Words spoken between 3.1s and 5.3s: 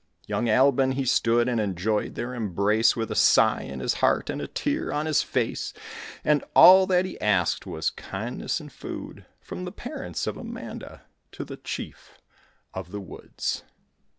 a sigh in his heart And a tear on his